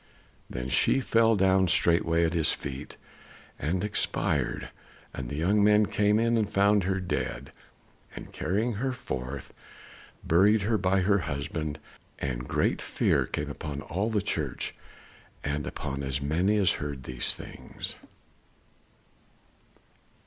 [0.49, 2.97] Then fell she down straightway at his feet
[3.59, 4.69] and expired,
[5.13, 7.51] and the young men came in and found her dead,
[8.15, 9.53] and carrying her forth,
[10.23, 11.77] buried her by her husband.
[12.17, 14.73] And great fear came upon all the church,
[15.43, 17.95] and upon as many as heard these things.